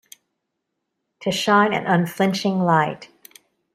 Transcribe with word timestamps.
To 1.19 1.29
shine 1.31 1.73
an 1.75 1.85
unflinching 1.85 2.59
light. 2.59 3.09